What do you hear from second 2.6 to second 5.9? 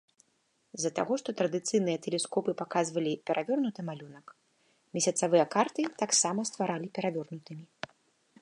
паказвалі перавернуты малюнак, месяцавыя карты